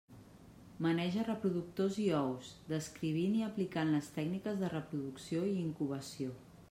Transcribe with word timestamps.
Maneja 0.85 1.25
reproductors 1.25 1.99
i 2.05 2.07
ous, 2.19 2.49
descrivint 2.71 3.35
i 3.43 3.45
aplicant 3.49 3.93
les 3.97 4.09
tècniques 4.17 4.59
de 4.63 4.73
reproducció 4.77 5.45
i 5.51 5.55
incubació. 5.67 6.35